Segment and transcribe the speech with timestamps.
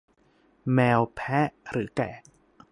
[0.73, 2.13] แมว แพะ หรือแกะ